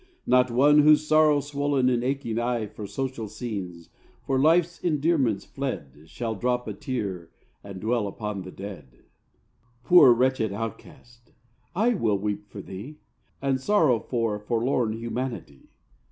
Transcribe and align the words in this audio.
Not 0.25 0.49
one 0.49 0.79
whose 0.79 1.05
sorrow 1.07 1.41
swoln 1.41 1.87
and 1.87 2.03
aching 2.03 2.39
eye 2.39 2.65
For 2.65 2.87
social 2.87 3.27
scenes, 3.27 3.91
for 4.25 4.39
life's 4.39 4.81
endearments 4.83 5.45
fled, 5.45 6.05
Shall 6.09 6.33
drop 6.33 6.67
a 6.67 6.73
tear 6.73 7.29
and 7.63 7.79
dwell 7.79 8.07
upon 8.07 8.41
the 8.41 8.49
dead! 8.51 9.03
Poor 9.83 10.11
wretched 10.11 10.51
Outcast! 10.51 11.33
I 11.75 11.93
will 11.93 12.17
weep 12.17 12.49
for 12.49 12.63
thee, 12.63 12.97
And 13.43 13.61
sorrow 13.61 13.99
for 13.99 14.39
forlorn 14.39 14.93
humanity. 14.93 15.69